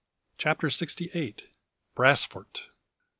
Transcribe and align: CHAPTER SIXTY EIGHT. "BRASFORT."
CHAPTER 0.39 0.71
SIXTY 0.71 1.11
EIGHT. 1.13 1.43
"BRASFORT." 1.93 2.69